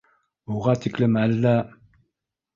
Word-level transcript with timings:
Уға 0.55 0.73
тиклем 0.85 1.19
әллә 1.25 1.53